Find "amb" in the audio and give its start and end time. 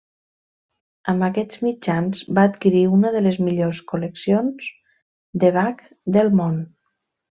1.11-1.25